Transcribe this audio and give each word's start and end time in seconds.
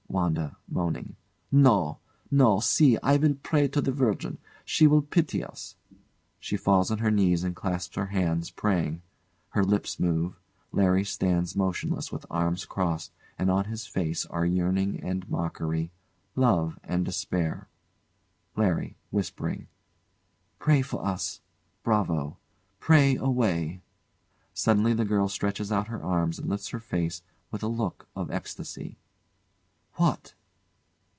WANDA. 0.11 0.57
[Moaning] 0.67 1.15
No, 1.53 1.99
no! 2.29 2.59
See! 2.59 2.97
I 3.01 3.15
will 3.15 3.35
pray 3.35 3.69
to 3.69 3.79
the 3.79 3.93
Virgin. 3.93 4.39
She 4.65 4.85
will 4.85 5.01
pity 5.03 5.41
us! 5.41 5.77
She 6.37 6.57
falls 6.57 6.91
on 6.91 6.97
her 6.97 7.09
knees 7.09 7.45
and 7.45 7.55
clasps 7.55 7.95
her 7.95 8.07
hands, 8.07 8.49
praying. 8.49 9.03
Her 9.51 9.63
lips 9.63 10.01
move. 10.01 10.37
LARRY 10.73 11.05
stands 11.05 11.55
motionless, 11.55 12.11
with 12.11 12.25
arms 12.29 12.65
crossed, 12.65 13.13
and 13.39 13.49
on 13.49 13.65
his 13.65 13.87
face 13.87 14.25
are 14.25 14.45
yearning 14.45 15.01
and 15.01 15.29
mockery, 15.29 15.91
love 16.35 16.77
and 16.83 17.05
despair. 17.05 17.69
LARRY. 18.57 18.97
[Whispering] 19.11 19.69
Pray 20.59 20.81
for 20.81 21.05
us! 21.05 21.39
Bravo! 21.83 22.35
Pray 22.81 23.15
away! 23.15 23.81
[Suddenly 24.53 24.93
the 24.93 25.05
girl 25.05 25.29
stretches 25.29 25.71
out 25.71 25.87
her 25.87 26.03
arms 26.03 26.37
and 26.37 26.49
lifts 26.49 26.67
her 26.69 26.81
face 26.81 27.23
with 27.49 27.63
a 27.63 27.67
look 27.67 28.09
of 28.13 28.29
ecstasy.] 28.29 28.97
What? 29.95 30.33